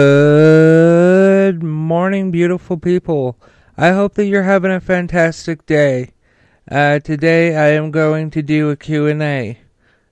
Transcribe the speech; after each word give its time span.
Good 0.00 1.62
morning, 1.62 2.30
beautiful 2.30 2.78
people. 2.78 3.38
I 3.76 3.90
hope 3.90 4.14
that 4.14 4.24
you're 4.24 4.44
having 4.44 4.70
a 4.70 4.80
fantastic 4.80 5.66
day. 5.66 6.12
Uh, 6.70 7.00
today 7.00 7.54
I 7.54 7.72
am 7.72 7.90
going 7.90 8.30
to 8.30 8.40
do 8.40 8.70
a 8.70 8.76
Q&A. 8.76 9.58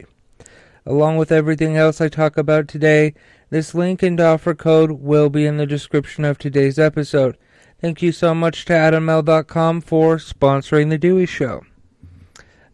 Along 0.86 1.16
with 1.18 1.32
everything 1.32 1.78
else 1.78 2.02
I 2.02 2.10
talk 2.10 2.38
about 2.38 2.68
today, 2.68 3.14
this 3.50 3.74
link 3.74 4.04
and 4.04 4.20
offer 4.20 4.54
code 4.54 4.92
will 4.92 5.30
be 5.30 5.46
in 5.46 5.58
the 5.58 5.66
description 5.66 6.26
of 6.26 6.38
today's 6.38 6.78
episode. 6.78 7.38
Thank 7.84 8.02
you 8.02 8.14
so 8.14 8.34
much 8.34 8.64
to 8.68 8.72
AdamMale.com 8.72 9.82
for 9.82 10.16
sponsoring 10.16 10.90
the 10.90 10.98
Dewey 10.98 11.26
Show. 11.26 11.66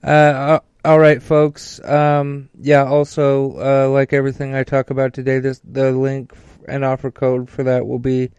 Uh, 0.04 0.08
uh, 0.08 0.60
all 0.86 1.00
right, 1.00 1.20
folks. 1.20 1.84
Um, 1.84 2.50
yeah. 2.62 2.84
Also, 2.84 3.58
uh, 3.58 3.90
like 3.90 4.14
everything 4.14 4.54
I 4.54 4.64
talk 4.64 4.92
about 4.92 5.16
today, 5.16 5.40
this 5.40 5.62
the 5.64 5.94
link 5.94 6.32
and 6.68 6.86
offer 6.86 7.10
code 7.10 7.50
for 7.50 7.64
that 7.64 7.88
will 7.88 7.98
be 7.98 8.30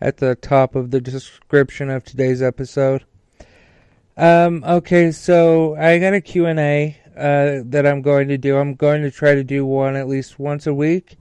at 0.00 0.16
the 0.16 0.34
top 0.34 0.76
of 0.76 0.90
the 0.92 0.98
description 1.02 1.90
of 1.90 2.04
today's 2.04 2.40
episode. 2.40 3.04
Um, 4.16 4.64
okay, 4.64 5.12
so 5.12 5.76
I 5.76 5.98
got 5.98 6.14
a 6.14 6.22
Q&A 6.22 6.96
uh, 7.14 7.64
that 7.66 7.86
I'm 7.86 8.00
going 8.00 8.28
to 8.28 8.38
do. 8.38 8.56
I'm 8.56 8.76
going 8.76 9.02
to 9.02 9.10
try 9.10 9.34
to 9.34 9.44
do 9.44 9.66
one 9.66 9.94
at 9.94 10.08
least 10.08 10.38
once 10.38 10.66
a 10.66 10.72
week. 10.72 11.18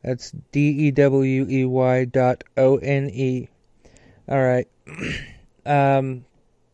That's 0.04 0.30
D 0.52 0.68
E 0.68 0.92
W 0.92 1.46
E 1.48 1.64
Y 1.64 2.04
dot 2.04 2.44
O 2.56 2.76
N 2.76 3.10
E. 3.10 3.48
All 4.28 4.40
right. 4.40 4.68
um, 5.66 6.24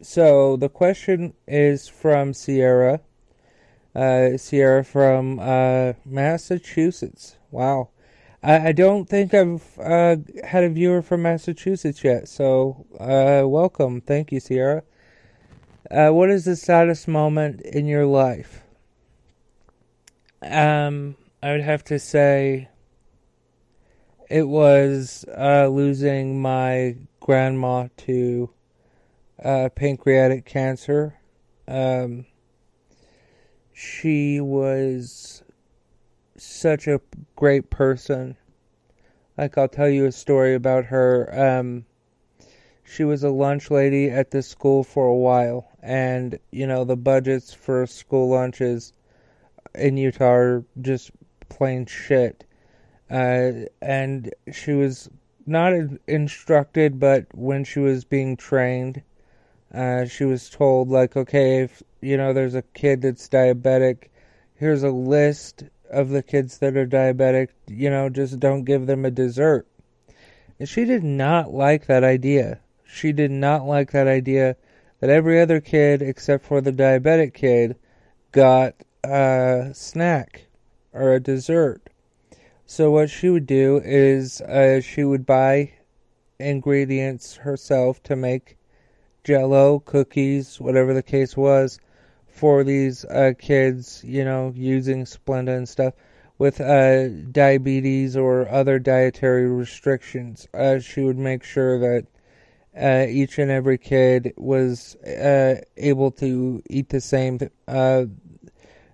so 0.03 0.57
the 0.57 0.69
question 0.69 1.33
is 1.47 1.89
from 1.89 2.35
Sierra. 2.35 3.01
Uh, 3.95 4.37
Sierra 4.37 4.85
from 4.85 5.41
uh, 5.41 5.95
Massachusetts. 6.05 7.37
Wow. 7.51 7.89
I, 8.43 8.69
I 8.69 8.73
don't 8.73 9.09
think 9.09 9.35
I've 9.35 9.79
uh, 9.79 10.17
had 10.45 10.65
a 10.65 10.69
viewer 10.69 11.03
from 11.03 11.23
Massachusetts 11.23 12.05
yet, 12.05 12.29
so 12.29 12.87
uh, 13.01 13.47
welcome. 13.49 14.01
Thank 14.01 14.33
you, 14.33 14.41
Sierra. 14.41 14.83
Uh, 15.91 16.11
what 16.11 16.31
is 16.31 16.45
the 16.45 16.57
saddest 16.57 17.09
moment 17.09 17.61
in 17.63 17.87
your 17.87 18.07
life? 18.07 18.63
Um, 20.43 21.17
I 21.43 21.53
would 21.53 21.63
have 21.63 21.83
to 21.85 21.99
say 21.99 22.69
it 24.31 24.47
was 24.47 25.25
uh, 25.37 25.69
losing 25.69 26.41
my 26.41 26.97
grandma 27.21 27.89
to 27.99 28.51
uh, 29.43 29.69
pancreatic 29.75 30.45
cancer. 30.45 31.19
Um, 31.67 32.27
she 33.73 34.41
was 34.41 35.43
such 36.41 36.87
a 36.87 37.01
great 37.37 37.71
person. 37.71 38.37
Like 39.37 39.57
I'll 39.57 39.69
tell 39.69 39.89
you 39.89 40.07
a 40.07 40.13
story 40.13 40.55
about 40.55 40.87
her. 40.87 41.59
Um, 41.59 41.85
she 42.85 43.05
was 43.05 43.23
a 43.23 43.31
lunch 43.31 43.71
lady 43.71 44.11
at 44.11 44.31
the 44.31 44.43
school 44.43 44.83
for 44.83 45.07
a 45.07 45.15
while, 45.15 45.69
and 45.83 46.39
you 46.51 46.67
know 46.67 46.85
the 46.85 46.97
budgets 46.97 47.53
for 47.53 47.87
school 47.87 48.31
lunches 48.31 48.93
in 49.75 49.97
Utah 49.97 50.33
are 50.33 50.65
just 50.81 51.11
plain 51.49 51.87
shit. 51.87 52.45
Uh, 53.11 53.67
and 53.81 54.33
she 54.53 54.73
was 54.73 55.09
not 55.47 55.73
instructed, 56.07 56.99
but 56.99 57.27
when 57.35 57.65
she 57.65 57.79
was 57.79 58.05
being 58.05 58.37
trained, 58.37 59.03
uh, 59.73 60.05
she 60.05 60.25
was 60.25 60.51
told 60.51 60.89
like, 60.89 61.17
okay, 61.17 61.63
if 61.63 61.83
you 62.01 62.17
know 62.17 62.33
there's 62.33 62.55
a 62.55 62.63
kid 62.63 63.03
that's 63.03 63.29
diabetic, 63.29 64.09
here's 64.55 64.83
a 64.83 64.91
list 64.91 65.65
of 65.91 66.11
the 66.11 66.23
kids 66.23 66.59
that 66.59 66.77
are 66.77 66.87
diabetic, 66.87 67.49
you 67.67 67.91
know, 67.91 68.09
just 68.09 68.39
don't 68.39 68.65
give 68.65 68.87
them 68.87 69.05
a 69.05 69.11
dessert. 69.11 69.67
And 70.59 70.69
she 70.69 70.85
did 70.85 71.05
not 71.05 71.53
like 71.53 71.87
that 71.87 72.05
idea. 72.05 72.61
She 72.85 73.13
did 73.13 73.31
not 73.31 73.65
like 73.65 73.93
that 73.93 74.07
idea 74.07 74.57
that 75.01 75.11
every 75.11 75.41
other 75.41 75.61
kid 75.61 76.03
except 76.03 76.45
for 76.45 76.61
the 76.61 76.73
diabetic 76.73 77.35
kid 77.35 77.77
got 78.33 78.75
a 79.05 79.71
snack 79.73 80.47
or 80.93 81.13
a 81.13 81.21
dessert. 81.21 81.91
So 82.67 82.91
what 82.91 83.09
she 83.09 83.29
would 83.29 83.47
do 83.47 83.81
is 83.85 84.41
uh, 84.43 84.81
she 84.81 85.05
would 85.05 85.25
buy 85.25 85.73
ingredients 86.39 87.37
herself 87.37 88.03
to 88.05 88.17
make 88.17 88.57
jello, 89.25 89.79
cookies, 89.81 90.61
whatever 90.61 90.93
the 90.93 91.03
case 91.03 91.37
was, 91.37 91.79
for 92.39 92.63
these 92.63 93.05
uh, 93.05 93.33
kids, 93.39 94.03
you 94.05 94.25
know, 94.25 94.53
using 94.55 95.05
Splenda 95.05 95.57
and 95.57 95.69
stuff 95.69 95.95
with 96.39 96.61
uh, 96.61 97.09
diabetes 97.09 98.17
or 98.17 98.49
other 98.49 98.79
dietary 98.79 99.49
restrictions. 99.49 100.47
Uh, 100.55 100.79
she 100.79 101.01
would 101.01 101.19
make 101.19 101.43
sure 101.43 101.81
that 101.81 102.07
uh, 102.81 103.07
each 103.09 103.39
and 103.39 103.51
every 103.51 103.77
kid 103.77 104.33
was 104.37 104.95
uh, 104.97 105.61
able 105.77 106.13
to 106.13 106.63
eat 106.71 106.89
the 106.91 107.01
same. 107.01 107.41
Uh, 107.67 108.05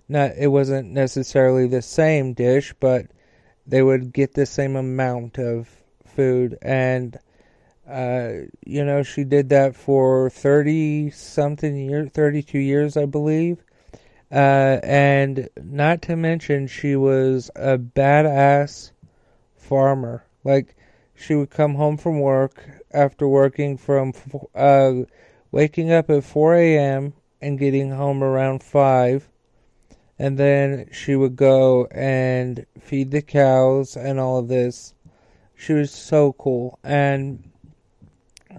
not 0.09 0.31
it 0.37 0.47
wasn't 0.47 0.91
necessarily 0.91 1.67
the 1.67 1.83
same 1.83 2.33
dish, 2.33 2.73
but 2.79 3.05
they 3.67 3.83
would 3.83 4.11
get 4.11 4.33
the 4.33 4.45
same 4.45 4.75
amount 4.75 5.37
of 5.37 5.69
food, 6.15 6.57
and 6.61 7.17
uh, 7.89 8.47
you 8.65 8.83
know 8.83 9.03
she 9.03 9.23
did 9.23 9.49
that 9.49 9.75
for 9.75 10.29
thirty 10.29 11.11
something 11.11 11.77
years, 11.77 12.09
thirty 12.11 12.41
two 12.41 12.59
years, 12.59 12.97
I 12.97 13.05
believe. 13.05 13.63
Uh, 14.31 14.79
and 14.83 15.49
not 15.61 16.01
to 16.03 16.15
mention, 16.15 16.67
she 16.67 16.95
was 16.95 17.51
a 17.55 17.77
badass 17.77 18.91
farmer. 19.55 20.25
Like 20.43 20.75
she 21.15 21.35
would 21.35 21.49
come 21.49 21.75
home 21.75 21.97
from 21.97 22.19
work 22.19 22.63
after 22.91 23.27
working 23.27 23.77
from 23.77 24.13
uh, 24.53 24.93
waking 25.51 25.91
up 25.91 26.09
at 26.09 26.23
4 26.23 26.55
a.m. 26.55 27.13
and 27.41 27.57
getting 27.57 27.91
home 27.91 28.23
around 28.23 28.61
5. 28.61 29.29
And 30.17 30.37
then 30.37 30.89
she 30.91 31.15
would 31.15 31.35
go 31.35 31.85
and 31.91 32.65
feed 32.79 33.11
the 33.11 33.21
cows 33.21 33.95
and 33.95 34.19
all 34.19 34.37
of 34.37 34.47
this. 34.47 34.93
She 35.55 35.73
was 35.73 35.91
so 35.91 36.33
cool. 36.33 36.79
And 36.83 37.51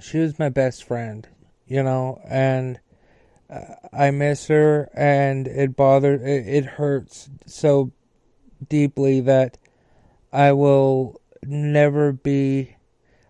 she 0.00 0.18
was 0.18 0.38
my 0.38 0.48
best 0.48 0.84
friend, 0.84 1.26
you 1.66 1.82
know, 1.82 2.20
and 2.28 2.80
uh, 3.48 3.74
I 3.92 4.10
miss 4.10 4.46
her 4.48 4.90
and 4.94 5.46
it 5.46 5.76
bothers, 5.76 6.22
it, 6.22 6.48
it 6.48 6.64
hurts 6.64 7.28
so 7.46 7.92
deeply 8.68 9.20
that 9.20 9.58
I 10.32 10.52
will 10.52 11.20
never 11.44 12.12
be, 12.12 12.76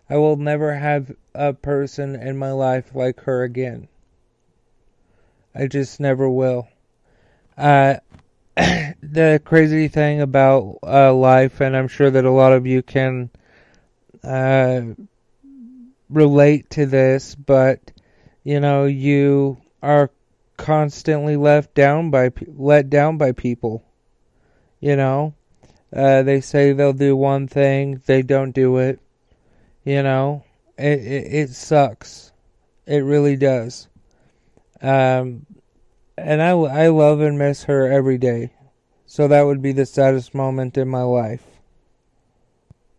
I 0.09 0.17
will 0.17 0.37
never 0.37 0.75
have 0.75 1.11
a 1.33 1.53
person 1.53 2.15
in 2.15 2.37
my 2.37 2.51
life 2.51 2.95
like 2.95 3.21
her 3.21 3.43
again. 3.43 3.87
I 5.53 5.67
just 5.67 5.99
never 5.99 6.29
will. 6.29 6.67
Uh, 7.57 7.95
the 8.55 9.41
crazy 9.43 9.87
thing 9.87 10.21
about 10.21 10.79
uh, 10.83 11.13
life, 11.13 11.61
and 11.61 11.75
I'm 11.75 11.87
sure 11.87 12.09
that 12.09 12.25
a 12.25 12.31
lot 12.31 12.53
of 12.53 12.65
you 12.65 12.81
can 12.81 13.29
uh, 14.23 14.81
relate 16.09 16.69
to 16.71 16.85
this, 16.85 17.35
but 17.35 17.91
you 18.43 18.59
know, 18.59 18.85
you 18.85 19.57
are 19.81 20.11
constantly 20.55 21.35
left 21.35 21.73
down 21.73 22.09
by 22.09 22.31
let 22.47 22.89
down 22.89 23.17
by 23.17 23.31
people. 23.31 23.83
You 24.79 24.95
know, 24.95 25.33
uh, 25.95 26.23
they 26.23 26.41
say 26.41 26.71
they'll 26.71 26.93
do 26.93 27.15
one 27.15 27.47
thing, 27.47 28.01
they 28.05 28.21
don't 28.21 28.51
do 28.51 28.77
it. 28.77 28.99
You 29.83 30.03
know, 30.03 30.43
it, 30.77 30.99
it, 30.99 31.33
it 31.33 31.49
sucks. 31.49 32.31
It 32.85 32.99
really 32.99 33.35
does. 33.35 33.87
Um, 34.81 35.45
and 36.17 36.41
I, 36.41 36.49
I 36.49 36.87
love 36.87 37.21
and 37.21 37.37
miss 37.37 37.63
her 37.63 37.91
every 37.91 38.17
day. 38.17 38.51
So 39.05 39.27
that 39.27 39.43
would 39.43 39.61
be 39.61 39.71
the 39.71 39.85
saddest 39.85 40.33
moment 40.35 40.77
in 40.77 40.87
my 40.87 41.03
life. 41.03 41.45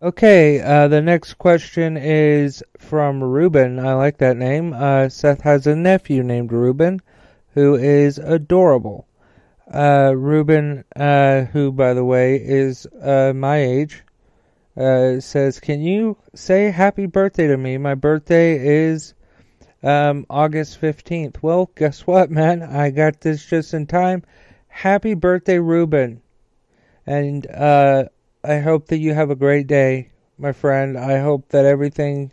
Okay, 0.00 0.60
uh, 0.60 0.86
the 0.86 1.02
next 1.02 1.34
question 1.34 1.96
is 1.96 2.62
from 2.78 3.20
Ruben. 3.20 3.80
I 3.80 3.94
like 3.94 4.18
that 4.18 4.36
name. 4.36 4.72
Uh, 4.72 5.08
Seth 5.08 5.40
has 5.40 5.66
a 5.66 5.74
nephew 5.74 6.22
named 6.22 6.52
Ruben 6.52 7.00
who 7.54 7.74
is 7.74 8.18
adorable. 8.18 9.08
Uh, 9.68 10.12
Ruben, 10.16 10.84
uh, 10.94 11.46
who, 11.46 11.72
by 11.72 11.94
the 11.94 12.04
way, 12.04 12.36
is 12.36 12.86
uh, 13.02 13.32
my 13.34 13.56
age, 13.56 14.04
uh, 14.76 15.18
says, 15.18 15.58
Can 15.58 15.82
you 15.82 16.16
say 16.32 16.70
happy 16.70 17.06
birthday 17.06 17.48
to 17.48 17.56
me? 17.56 17.76
My 17.76 17.96
birthday 17.96 18.56
is 18.64 19.14
um, 19.82 20.26
August 20.30 20.80
15th. 20.80 21.38
Well, 21.42 21.72
guess 21.74 22.06
what, 22.06 22.30
man? 22.30 22.62
I 22.62 22.90
got 22.90 23.20
this 23.20 23.44
just 23.44 23.74
in 23.74 23.88
time. 23.88 24.22
Happy 24.68 25.14
birthday, 25.14 25.58
Ruben. 25.58 26.22
And 27.04 27.48
I 28.44 28.58
hope 28.58 28.88
that 28.88 28.98
you 28.98 29.14
have 29.14 29.30
a 29.30 29.36
great 29.36 29.66
day, 29.66 30.10
my 30.38 30.52
friend. 30.52 30.98
I 30.98 31.18
hope 31.18 31.48
that 31.50 31.64
everything 31.64 32.32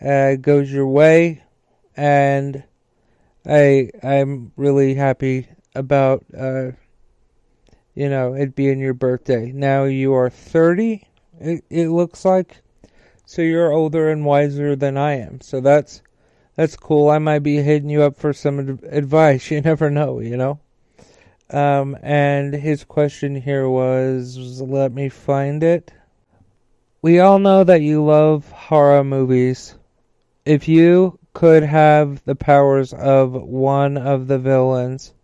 uh, 0.00 0.36
goes 0.36 0.72
your 0.72 0.86
way. 0.86 1.42
And 1.96 2.64
I 3.46 3.90
I'm 4.02 4.52
really 4.56 4.94
happy 4.94 5.48
about 5.74 6.24
uh, 6.36 6.72
you 7.94 8.08
know 8.08 8.34
it 8.34 8.54
being 8.54 8.78
your 8.78 8.94
birthday. 8.94 9.52
Now 9.52 9.84
you 9.84 10.14
are 10.14 10.30
30. 10.30 11.06
It 11.40 11.64
it 11.70 11.88
looks 11.88 12.24
like 12.24 12.62
so 13.26 13.42
you're 13.42 13.72
older 13.72 14.10
and 14.10 14.24
wiser 14.24 14.76
than 14.76 14.96
I 14.96 15.14
am. 15.14 15.40
So 15.40 15.60
that's 15.60 16.02
that's 16.56 16.76
cool. 16.76 17.10
I 17.10 17.18
might 17.18 17.40
be 17.40 17.62
hitting 17.62 17.90
you 17.90 18.02
up 18.02 18.16
for 18.16 18.32
some 18.32 18.80
advice. 18.90 19.50
You 19.52 19.60
never 19.60 19.90
know, 19.90 20.20
you 20.20 20.36
know. 20.36 20.60
Um, 21.54 21.96
and 22.02 22.52
his 22.52 22.82
question 22.82 23.36
here 23.36 23.68
was, 23.68 24.60
let 24.60 24.92
me 24.92 25.08
find 25.08 25.62
it. 25.62 25.92
We 27.00 27.20
all 27.20 27.38
know 27.38 27.62
that 27.62 27.80
you 27.80 28.04
love 28.04 28.50
horror 28.50 29.04
movies. 29.04 29.76
If 30.44 30.66
you 30.66 31.16
could 31.32 31.62
have 31.62 32.24
the 32.24 32.34
powers 32.34 32.92
of 32.92 33.34
one 33.34 33.96
of 33.96 34.26
the 34.26 34.40
villains 34.40 35.14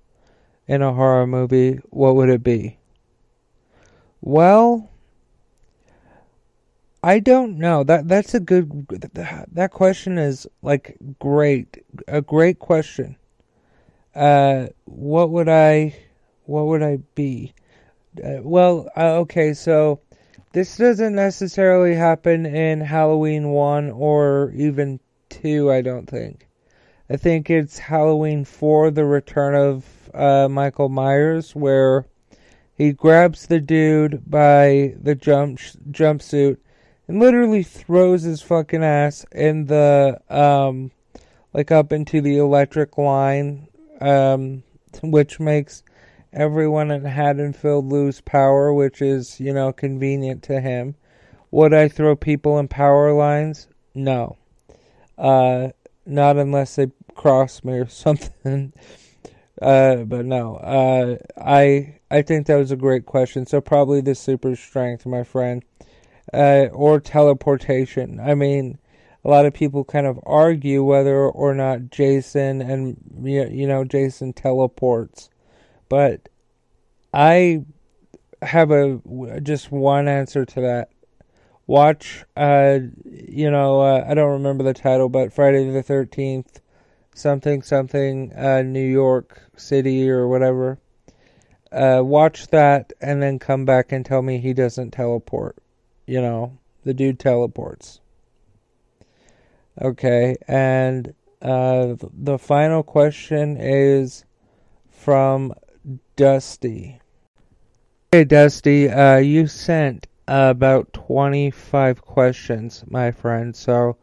in 0.69 0.83
a 0.83 0.93
horror 0.93 1.27
movie, 1.27 1.81
what 1.91 2.15
would 2.15 2.29
it 2.29 2.45
be? 2.45 2.79
Well, 4.21 4.89
I 7.03 7.19
don't 7.19 7.59
know. 7.59 7.83
That 7.83 8.07
that's 8.07 8.35
a 8.35 8.41
good 8.41 8.87
that 9.53 9.73
question 9.73 10.17
is 10.17 10.47
like 10.63 10.97
great. 11.19 11.85
A 12.07 12.21
great 12.21 12.61
question. 12.61 13.17
Uh 14.15 14.67
what 14.85 15.31
would 15.31 15.49
I 15.49 15.97
what 16.51 16.67
would 16.67 16.83
I 16.83 16.99
be? 17.15 17.55
Uh, 18.23 18.39
well, 18.43 18.91
uh, 18.97 19.19
okay, 19.21 19.55
so 19.55 20.01
this 20.53 20.77
doesn't 20.77 21.15
necessarily 21.15 21.95
happen 21.95 22.45
in 22.45 22.81
Halloween 22.81 23.51
1 23.51 23.91
or 23.91 24.53
even 24.57 24.99
two, 25.29 25.71
I 25.71 25.81
don't 25.81 26.07
think. 26.07 26.49
I 27.09 27.17
think 27.17 27.51
it's 27.51 27.79
Halloween 27.79 28.45
4, 28.45 28.91
The 28.91 29.05
Return 29.05 29.55
of 29.55 29.85
uh, 30.13 30.49
Michael 30.49 30.89
Myers, 30.89 31.55
where 31.55 32.07
he 32.75 32.93
grabs 32.93 33.47
the 33.47 33.61
dude 33.61 34.29
by 34.29 34.95
the 35.01 35.15
jump 35.15 35.61
jumpsuit 35.91 36.57
and 37.07 37.21
literally 37.21 37.63
throws 37.63 38.23
his 38.23 38.43
fucking 38.43 38.83
ass 38.83 39.25
in 39.33 39.67
the 39.67 40.21
um 40.29 40.91
like 41.53 41.71
up 41.71 41.93
into 41.93 42.21
the 42.21 42.39
electric 42.39 42.97
line, 42.97 43.67
um, 44.01 44.63
which 45.03 45.41
makes 45.41 45.83
everyone 46.33 46.91
in 46.91 47.05
Haddonfield 47.05 47.87
lose 47.87 48.21
power, 48.21 48.73
which 48.73 49.03
is 49.03 49.41
you 49.41 49.53
know 49.53 49.73
convenient 49.73 50.43
to 50.45 50.61
him. 50.61 50.95
Would 51.51 51.75
I 51.75 51.89
throw 51.89 52.15
people 52.15 52.59
in 52.59 52.69
power 52.69 53.13
lines? 53.13 53.67
No. 53.95 54.37
Uh, 55.19 55.71
not 56.07 56.37
unless 56.37 56.77
they 56.77 56.93
cross 57.15 57.65
me 57.65 57.75
or 57.75 57.89
something. 57.89 58.73
Uh, 59.61 59.97
but 59.97 60.25
no. 60.25 60.57
Uh, 60.57 61.17
I 61.41 61.99
I 62.11 62.23
think 62.23 62.47
that 62.47 62.57
was 62.57 62.71
a 62.71 62.77
great 62.77 63.07
question. 63.07 63.47
So 63.47 63.61
probably 63.61 64.01
the 64.01 64.15
super 64.15 64.57
strength, 64.57 65.07
my 65.07 65.25
friend, 65.25 65.63
uh, 66.33 66.67
or 66.73 67.01
teleportation. 67.01 68.21
I 68.21 68.35
mean, 68.35 68.79
a 69.25 69.29
lot 69.29 69.47
of 69.47 69.55
people 69.55 69.85
kind 69.85 70.07
of 70.07 70.19
argue 70.25 70.83
whether 70.83 71.29
or 71.29 71.55
not 71.55 71.91
Jason 71.91 72.63
and 72.63 72.97
you 73.23 73.67
know 73.67 73.85
Jason 73.85 74.33
teleports, 74.33 75.30
but 75.91 76.31
I 77.13 77.65
have 78.41 78.71
a 78.71 79.01
just 79.43 79.71
one 79.71 80.09
answer 80.09 80.47
to 80.47 80.61
that. 80.63 80.89
Watch 81.67 82.25
uh 82.37 82.79
you 83.05 83.49
know 83.51 83.81
uh, 83.81 84.05
i 84.09 84.15
don't 84.15 84.33
remember 84.33 84.65
the 84.65 84.75
title 84.75 85.09
but 85.09 85.33
friday 85.33 85.71
the 85.71 85.85
13th 85.85 86.61
something 87.15 87.63
something 87.63 88.33
uh 88.33 88.63
new 88.63 88.85
york 88.85 89.43
city 89.57 90.11
or 90.11 90.27
whatever. 90.27 90.79
Uh 91.71 92.01
watch 92.03 92.49
that 92.49 92.93
and 93.01 93.23
then 93.23 93.39
come 93.39 93.65
back 93.65 93.93
and 93.93 94.05
tell 94.05 94.23
me 94.23 94.39
he 94.39 94.53
doesn't 94.53 94.91
teleport 94.91 95.57
you 96.07 96.21
know 96.21 96.59
the 96.85 96.95
dude 96.95 97.21
teleports. 97.21 98.01
Okay 99.81 100.37
and 100.49 101.15
uh 101.43 101.95
the 102.13 102.39
final 102.39 102.83
question 102.83 103.57
is 103.61 104.25
from 104.91 105.53
dusty 106.17 107.01
hey 108.13 108.25
dusty 108.25 108.89
uh 108.89 109.17
you 109.17 109.47
sent 109.47 110.07
about 110.31 110.93
25 110.93 112.03
questions, 112.03 112.85
my 112.87 113.11
friend. 113.11 113.55
So, 113.55 113.97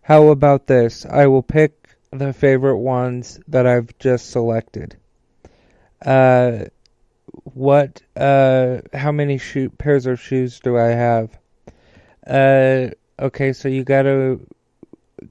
how 0.00 0.28
about 0.28 0.66
this? 0.66 1.04
I 1.04 1.26
will 1.26 1.42
pick 1.42 1.90
the 2.10 2.32
favorite 2.32 2.78
ones 2.78 3.38
that 3.48 3.66
I've 3.66 3.96
just 3.98 4.30
selected. 4.30 4.96
Uh, 6.04 6.64
what, 7.52 8.00
uh, 8.16 8.78
how 8.94 9.12
many 9.12 9.38
pairs 9.76 10.06
of 10.06 10.18
shoes 10.20 10.58
do 10.60 10.78
I 10.78 10.88
have? 10.88 11.38
Uh, 12.26 12.88
okay, 13.18 13.52
so 13.52 13.68
you 13.68 13.84
gotta 13.84 14.40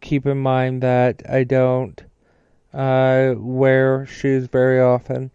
keep 0.01 0.27
in 0.27 0.37
mind 0.37 0.83
that 0.83 1.23
I 1.27 1.45
don't 1.45 1.99
uh, 2.73 3.33
wear 3.37 4.05
shoes 4.05 4.45
very 4.45 4.79
often. 4.79 5.31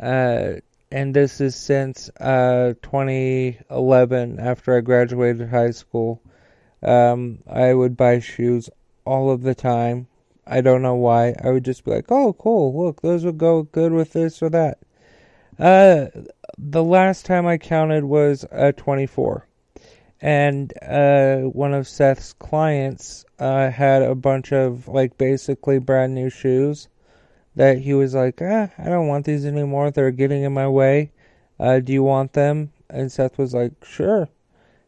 Uh, 0.00 0.54
and 0.90 1.14
this 1.14 1.40
is 1.40 1.56
since 1.56 2.08
uh, 2.20 2.74
2011 2.82 4.38
after 4.38 4.76
I 4.76 4.80
graduated 4.80 5.48
high 5.48 5.72
school. 5.72 6.22
Um, 6.82 7.38
I 7.50 7.74
would 7.74 7.96
buy 7.96 8.20
shoes 8.20 8.70
all 9.04 9.30
of 9.30 9.42
the 9.42 9.54
time. 9.54 10.06
I 10.46 10.60
don't 10.60 10.82
know 10.82 10.94
why. 10.94 11.34
I 11.42 11.50
would 11.50 11.64
just 11.64 11.84
be 11.84 11.90
like, 11.90 12.12
"Oh, 12.12 12.34
cool! 12.34 12.78
Look, 12.78 13.00
those 13.00 13.24
would 13.24 13.38
go 13.38 13.62
good 13.62 13.92
with 13.92 14.12
this 14.12 14.42
or 14.42 14.50
that." 14.50 14.78
Uh, 15.58 16.06
the 16.58 16.84
last 16.84 17.24
time 17.26 17.46
I 17.46 17.58
counted 17.58 18.04
was 18.04 18.44
uh, 18.52 18.72
24, 18.76 19.46
and 20.20 20.72
uh, 20.82 21.38
one 21.38 21.72
of 21.72 21.88
Seth's 21.88 22.34
clients 22.34 23.24
uh, 23.38 23.70
had 23.70 24.02
a 24.02 24.14
bunch 24.14 24.52
of 24.52 24.86
like 24.86 25.16
basically 25.16 25.78
brand 25.78 26.14
new 26.14 26.30
shoes 26.30 26.88
that 27.56 27.78
he 27.78 27.94
was 27.94 28.14
like, 28.14 28.40
ah, 28.42 28.68
I 28.78 28.84
don't 28.84 29.08
want 29.08 29.26
these 29.26 29.46
anymore. 29.46 29.90
They're 29.90 30.10
getting 30.10 30.42
in 30.42 30.52
my 30.52 30.68
way. 30.68 31.12
Uh, 31.58 31.80
do 31.80 31.92
you 31.92 32.02
want 32.02 32.32
them? 32.32 32.72
And 32.90 33.10
Seth 33.10 33.38
was 33.38 33.54
like, 33.54 33.72
sure. 33.84 34.28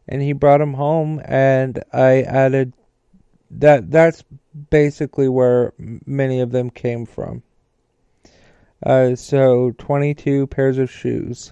And 0.07 0.21
he 0.21 0.33
brought 0.33 0.59
them 0.59 0.73
home, 0.73 1.21
and 1.25 1.83
I 1.91 2.21
added 2.21 2.73
that. 3.51 3.91
That's 3.91 4.23
basically 4.69 5.27
where 5.27 5.73
many 5.77 6.39
of 6.39 6.51
them 6.51 6.69
came 6.69 7.05
from. 7.05 7.43
Uh, 8.85 9.15
so 9.15 9.71
22 9.77 10.47
pairs 10.47 10.77
of 10.77 10.89
shoes. 10.91 11.51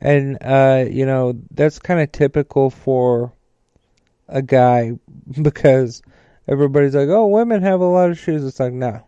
And, 0.00 0.38
uh, 0.40 0.84
you 0.88 1.06
know, 1.06 1.38
that's 1.50 1.78
kind 1.78 2.00
of 2.00 2.12
typical 2.12 2.70
for 2.70 3.32
a 4.28 4.42
guy 4.42 4.92
because 5.42 6.02
everybody's 6.46 6.94
like, 6.94 7.08
oh, 7.08 7.26
women 7.26 7.62
have 7.62 7.80
a 7.80 7.84
lot 7.84 8.10
of 8.10 8.18
shoes. 8.18 8.44
It's 8.44 8.60
like, 8.60 8.72
no, 8.72 9.02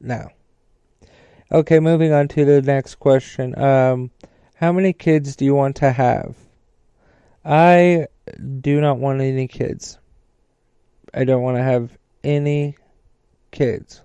no. 0.00 0.28
Okay, 1.50 1.80
moving 1.80 2.12
on 2.12 2.28
to 2.28 2.44
the 2.44 2.60
next 2.60 2.96
question. 2.96 3.58
Um, 3.58 4.10
how 4.54 4.72
many 4.72 4.92
kids 4.92 5.36
do 5.36 5.44
you 5.44 5.54
want 5.54 5.76
to 5.76 5.92
have? 5.92 6.36
I 7.44 8.06
do 8.60 8.80
not 8.80 8.98
want 8.98 9.20
any 9.20 9.48
kids. 9.48 9.98
I 11.14 11.24
don't 11.24 11.42
want 11.42 11.56
to 11.56 11.62
have 11.62 11.96
any 12.22 12.76
kids. 13.50 14.02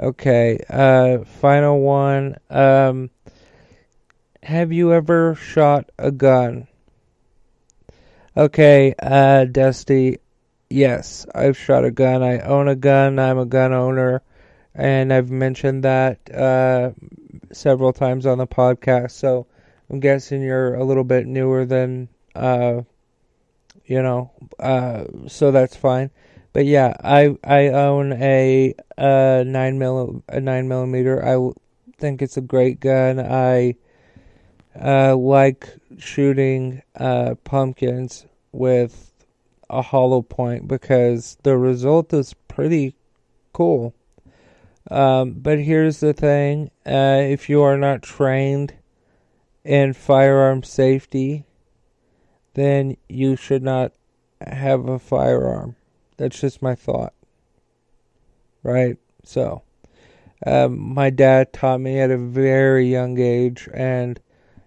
Okay, 0.00 0.58
uh, 0.68 1.24
final 1.24 1.80
one. 1.80 2.36
Um, 2.48 3.10
have 4.42 4.72
you 4.72 4.92
ever 4.92 5.34
shot 5.34 5.90
a 5.98 6.10
gun? 6.10 6.66
Okay, 8.36 8.94
uh, 9.00 9.44
Dusty, 9.44 10.18
yes, 10.70 11.26
I've 11.34 11.56
shot 11.58 11.84
a 11.84 11.90
gun. 11.90 12.22
I 12.22 12.38
own 12.40 12.68
a 12.68 12.76
gun. 12.76 13.18
I'm 13.18 13.38
a 13.38 13.46
gun 13.46 13.72
owner, 13.72 14.22
and 14.74 15.12
I've 15.12 15.30
mentioned 15.30 15.84
that 15.84 16.18
uh, 16.34 16.92
several 17.52 17.92
times 17.92 18.26
on 18.26 18.38
the 18.38 18.46
podcast. 18.46 19.12
So 19.12 19.46
I'm 19.90 20.00
guessing 20.00 20.42
you're 20.42 20.74
a 20.74 20.84
little 20.84 21.04
bit 21.04 21.26
newer 21.26 21.64
than, 21.64 22.08
uh, 22.34 22.82
you 23.84 24.02
know, 24.02 24.30
uh, 24.58 25.04
so 25.26 25.50
that's 25.50 25.76
fine. 25.76 26.10
But 26.52 26.66
yeah, 26.66 26.94
I 27.02 27.36
I 27.44 27.68
own 27.68 28.12
a 28.14 28.74
uh 28.98 29.44
nine 29.46 29.78
milli, 29.78 30.22
a 30.28 30.40
nine 30.40 30.66
millimeter. 30.68 31.24
I 31.24 31.50
think 31.98 32.22
it's 32.22 32.36
a 32.36 32.40
great 32.40 32.80
gun. 32.80 33.20
I 33.20 33.76
uh, 34.80 35.16
like 35.16 35.68
shooting 35.98 36.82
uh, 36.96 37.34
pumpkins 37.44 38.26
with 38.52 39.09
a 39.70 39.82
hollow 39.82 40.22
point 40.22 40.68
because 40.68 41.38
the 41.42 41.56
result 41.56 42.12
is 42.12 42.34
pretty 42.48 42.94
cool. 43.52 43.94
Um, 44.90 45.32
but 45.32 45.60
here's 45.60 46.00
the 46.00 46.12
thing 46.12 46.70
uh, 46.86 47.20
if 47.22 47.48
you 47.48 47.62
are 47.62 47.78
not 47.78 48.02
trained 48.02 48.74
in 49.64 49.92
firearm 49.92 50.62
safety, 50.62 51.44
then 52.54 52.96
you 53.08 53.36
should 53.36 53.62
not 53.62 53.92
have 54.40 54.88
a 54.88 54.98
firearm. 54.98 55.76
That's 56.16 56.40
just 56.40 56.62
my 56.62 56.74
thought. 56.74 57.14
Right? 58.62 58.96
So, 59.24 59.62
um, 60.46 60.78
my 60.78 61.10
dad 61.10 61.52
taught 61.52 61.80
me 61.80 62.00
at 62.00 62.10
a 62.10 62.18
very 62.18 62.90
young 62.90 63.18
age, 63.18 63.68
and, 63.72 64.20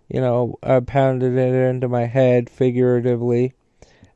you 0.07 0.21
know, 0.21 0.57
I 0.63 0.79
pounded 0.79 1.35
it 1.37 1.53
into 1.53 1.87
my 1.87 2.05
head 2.05 2.49
figuratively 2.49 3.53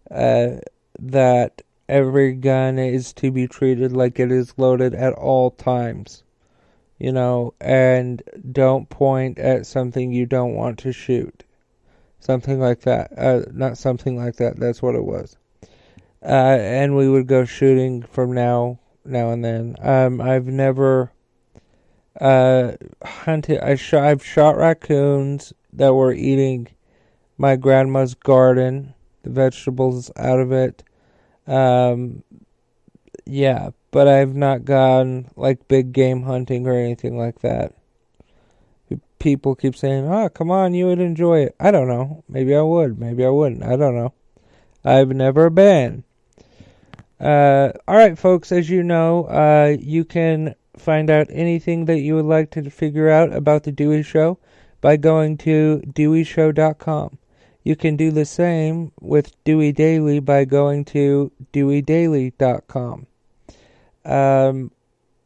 uh, 0.10 0.58
that 1.00 1.62
every 1.88 2.34
gun 2.34 2.78
is 2.80 3.14
to 3.14 3.32
be 3.32 3.48
treated 3.48 3.92
like 3.92 4.20
it 4.20 4.32
is 4.32 4.54
loaded 4.58 4.94
at 4.94 5.14
all 5.14 5.52
times. 5.52 6.24
You 7.00 7.12
know, 7.12 7.54
and 7.62 8.24
don't 8.52 8.90
point 8.90 9.38
at 9.38 9.68
something 9.68 10.12
you 10.12 10.26
don't 10.26 10.56
want 10.56 10.80
to 10.80 10.92
shoot. 10.92 11.44
Something 12.20 12.60
like 12.60 12.82
that. 12.82 13.12
Uh, 13.16 13.42
not 13.54 13.78
something 13.78 14.18
like 14.18 14.38
that. 14.38 14.60
That's 14.60 14.82
what 14.82 14.96
it 14.96 15.04
was 15.04 15.38
uh, 16.24 16.58
and 16.60 16.96
we 16.96 17.08
would 17.08 17.28
go 17.28 17.46
shooting 17.46 18.02
from 18.02 18.34
now 18.34 18.80
now 19.06 19.32
and 19.32 19.44
then. 19.44 19.76
Um, 19.82 20.20
I've 20.20 20.48
never 20.48 21.12
uh, 22.20 22.74
hunted. 23.04 23.60
I 23.60 23.76
shot. 23.76 24.04
I've 24.04 24.26
shot 24.26 24.58
raccoons 24.58 25.54
that 25.72 25.94
were 25.94 26.12
eating 26.12 26.68
my 27.38 27.56
grandma's 27.56 28.16
garden, 28.16 28.94
the 29.24 29.30
vegetables 29.30 30.12
out 30.18 30.40
of 30.40 30.52
it. 30.52 30.84
Um, 31.48 32.24
yeah, 33.26 33.70
but 33.92 34.08
I've 34.08 34.36
not 34.36 34.66
gone 34.66 35.30
like 35.36 35.68
big 35.68 35.94
game 35.94 36.24
hunting 36.24 36.68
or 36.68 36.74
anything 36.74 37.18
like 37.18 37.40
that. 37.42 37.74
People 39.20 39.56
keep 39.56 39.76
saying, 39.76 40.06
"Oh, 40.08 40.30
come 40.30 40.52
on, 40.52 40.74
you 40.74 40.86
would 40.86 41.00
enjoy 41.00 41.40
it." 41.40 41.56
I 41.60 41.72
don't 41.72 41.88
know. 41.88 42.24
Maybe 42.30 42.56
I 42.56 42.62
would. 42.62 43.00
Maybe 43.00 43.26
I 43.26 43.30
wouldn't. 43.30 43.64
I 43.64 43.76
don't 43.76 43.96
know. 43.96 44.14
I've 44.86 45.10
never 45.10 45.50
been. 45.50 46.04
Uh, 47.20 47.72
all 47.88 47.96
right, 47.96 48.18
folks, 48.18 48.52
as 48.52 48.70
you 48.70 48.84
know, 48.84 49.26
uh, 49.26 49.76
you 49.80 50.06
can 50.06 50.54
find 50.78 51.10
out 51.10 51.28
anything 51.32 51.86
that 51.86 52.00
you 52.00 52.16
would 52.16 52.26
like 52.26 52.52
to 52.52 52.70
figure 52.70 53.10
out 53.10 53.34
about 53.34 53.64
The 53.64 53.72
Dewey 53.72 54.04
Show 54.04 54.38
by 54.82 54.98
going 54.98 55.38
to 55.40 55.82
deweyshow.com. 55.88 57.18
You 57.68 57.76
can 57.76 57.98
do 57.98 58.12
the 58.12 58.24
same 58.24 58.94
with 59.02 59.34
Dewey 59.44 59.74
Daily 59.74 60.22
by 60.22 60.46
going 60.46 60.86
to 60.86 61.34
deweydaily.com. 61.52 63.08
Um, 64.06 64.72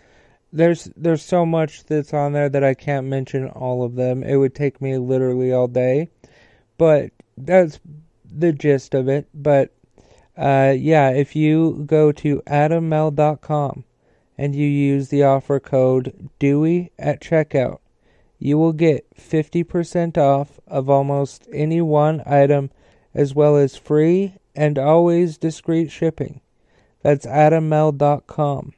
there's 0.53 0.85
there's 0.97 1.25
so 1.25 1.47
much 1.47 1.85
that's 1.85 2.12
on 2.12 2.33
there 2.33 2.49
that 2.49 2.62
I 2.62 2.75
can't 2.75 3.07
mention 3.07 3.49
all 3.49 3.83
of 3.83 3.95
them. 3.95 4.23
It 4.23 4.37
would 4.37 4.55
take 4.55 4.83
me 4.83 4.99
literally 4.99 5.53
all 5.53 5.69
day. 5.69 6.11
But 6.77 7.11
that's 7.37 7.81
the 8.25 8.53
gist 8.53 8.95
of 8.95 9.09
it. 9.09 9.29
But 9.33 9.73
uh, 10.37 10.75
yeah, 10.77 11.11
if 11.11 11.37
you 11.37 11.85
go 11.87 12.11
to 12.12 12.43
adammale.com 12.47 13.85
and 14.39 14.55
you 14.55 14.67
use 14.67 15.09
the 15.09 15.23
offer 15.23 15.61
code 15.61 16.31
Dewey 16.39 16.91
at 16.99 17.21
checkout, 17.21 17.79
you 18.39 18.59
will 18.59 18.73
get 18.73 19.07
50% 19.17 20.17
off 20.17 20.59
of 20.67 20.89
almost 20.89 21.47
any 21.53 21.81
one 21.81 22.23
item 22.27 22.71
as 23.15 23.35
well 23.35 23.57
as 23.57 23.77
free 23.77 24.35
and 24.55 24.79
always 24.79 25.39
discreet 25.39 25.91
shipping. 25.91 26.41
That's 27.03 27.27
adammale.com. 27.27 28.73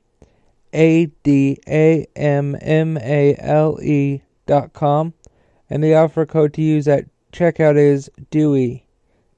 A 0.72 1.06
D 1.22 1.58
A 1.68 2.06
M 2.16 2.56
M 2.60 2.98
A 2.98 3.36
L 3.38 3.78
E 3.80 4.22
dot 4.46 4.72
com. 4.72 5.14
And 5.70 5.84
the 5.84 5.94
offer 5.94 6.26
code 6.26 6.52
to 6.54 6.62
use 6.62 6.88
at 6.88 7.06
checkout 7.32 7.76
is 7.76 8.10
Dewey. 8.30 8.86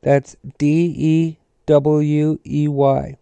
That's 0.01 0.37
D 0.59 0.95
E 0.97 1.39
W 1.67 2.39
E 2.47 2.69
Y. 2.69 3.17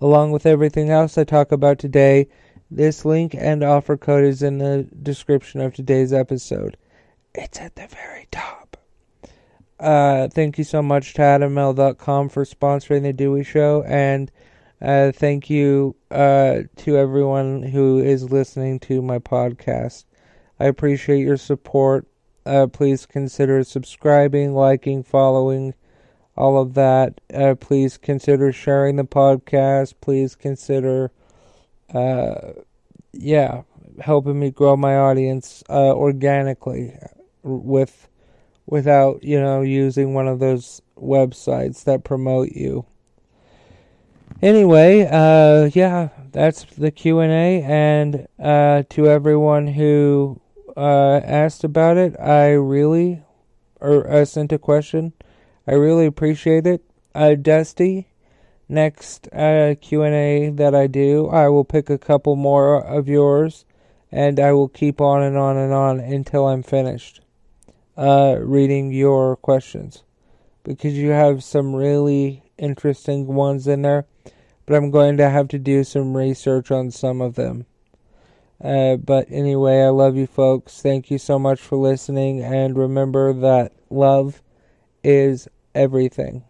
Along 0.00 0.32
with 0.32 0.46
everything 0.46 0.90
else 0.90 1.16
I 1.18 1.24
talk 1.24 1.52
about 1.52 1.78
today, 1.78 2.28
This 2.74 3.04
link 3.04 3.34
and 3.36 3.62
offer 3.62 3.98
code 3.98 4.24
is 4.24 4.42
in 4.42 4.56
the 4.56 4.88
description 5.02 5.60
of 5.60 5.74
today's 5.74 6.10
episode. 6.10 6.78
It's 7.34 7.60
at 7.60 7.76
the 7.76 7.86
very 7.86 8.28
top. 8.30 8.78
Uh, 9.78 10.28
thank 10.28 10.56
you 10.56 10.64
so 10.64 10.80
much 10.80 11.12
to 11.14 11.20
AdamMale.com 11.20 12.30
for 12.30 12.46
sponsoring 12.46 13.02
the 13.02 13.12
Dewey 13.12 13.44
Show, 13.44 13.82
and 13.86 14.32
uh, 14.80 15.12
thank 15.12 15.50
you 15.50 15.94
uh, 16.10 16.60
to 16.76 16.96
everyone 16.96 17.62
who 17.62 17.98
is 17.98 18.32
listening 18.32 18.80
to 18.80 19.02
my 19.02 19.18
podcast. 19.18 20.04
I 20.58 20.64
appreciate 20.64 21.20
your 21.20 21.36
support. 21.36 22.06
Uh, 22.46 22.68
please 22.68 23.04
consider 23.04 23.62
subscribing, 23.64 24.54
liking, 24.54 25.02
following, 25.02 25.74
all 26.36 26.60
of 26.60 26.74
that. 26.74 27.20
Uh, 27.32 27.54
please 27.54 27.98
consider 27.98 28.52
sharing 28.52 28.96
the 28.96 29.04
podcast. 29.04 29.94
Please 30.00 30.34
consider, 30.34 31.10
uh, 31.92 32.52
yeah, 33.12 33.62
helping 34.00 34.38
me 34.38 34.50
grow 34.50 34.76
my 34.76 34.96
audience 34.96 35.62
uh, 35.68 35.92
organically 35.94 36.96
with 37.42 38.08
without 38.66 39.22
you 39.22 39.40
know 39.40 39.60
using 39.60 40.14
one 40.14 40.28
of 40.28 40.38
those 40.38 40.80
websites 40.96 41.84
that 41.84 42.04
promote 42.04 42.52
you. 42.52 42.86
Anyway, 44.40 45.08
uh, 45.10 45.70
yeah, 45.72 46.08
that's 46.32 46.64
the 46.64 46.90
Q 46.90 47.20
and 47.20 47.32
A, 47.32 47.62
and 47.62 48.26
uh, 48.42 48.82
to 48.90 49.06
everyone 49.06 49.68
who 49.68 50.40
uh, 50.76 51.20
asked 51.22 51.64
about 51.64 51.96
it, 51.96 52.18
I 52.18 52.50
really 52.52 53.22
or 53.80 54.08
uh, 54.10 54.24
sent 54.24 54.52
a 54.52 54.58
question. 54.58 55.12
I 55.66 55.72
really 55.72 56.06
appreciate 56.06 56.66
it. 56.66 56.82
Uh, 57.14 57.34
Dusty, 57.34 58.08
next 58.68 59.28
uh, 59.32 59.74
Q 59.80 60.02
and 60.02 60.14
A 60.14 60.50
that 60.50 60.74
I 60.74 60.86
do, 60.86 61.28
I 61.28 61.48
will 61.48 61.64
pick 61.64 61.90
a 61.90 61.98
couple 61.98 62.36
more 62.36 62.84
of 62.84 63.08
yours, 63.08 63.64
and 64.10 64.40
I 64.40 64.52
will 64.52 64.68
keep 64.68 65.00
on 65.00 65.22
and 65.22 65.36
on 65.36 65.56
and 65.56 65.72
on 65.72 66.00
until 66.00 66.46
I'm 66.46 66.62
finished 66.62 67.20
uh, 67.96 68.36
reading 68.40 68.92
your 68.92 69.36
questions 69.36 70.02
because 70.64 70.94
you 70.94 71.10
have 71.10 71.44
some 71.44 71.74
really 71.74 72.42
interesting 72.58 73.26
ones 73.26 73.66
in 73.66 73.82
there, 73.82 74.06
but 74.66 74.74
I'm 74.74 74.90
going 74.90 75.16
to 75.18 75.28
have 75.28 75.48
to 75.48 75.58
do 75.58 75.84
some 75.84 76.16
research 76.16 76.70
on 76.70 76.90
some 76.90 77.20
of 77.20 77.34
them. 77.34 77.66
Uh, 78.62 78.96
but 78.96 79.26
anyway, 79.28 79.82
I 79.82 79.88
love 79.88 80.16
you 80.16 80.26
folks. 80.26 80.80
Thank 80.80 81.10
you 81.10 81.18
so 81.18 81.38
much 81.38 81.60
for 81.60 81.76
listening, 81.76 82.42
and 82.42 82.76
remember 82.76 83.32
that 83.32 83.72
love 83.90 84.40
is 85.04 85.48
everything. 85.74 86.44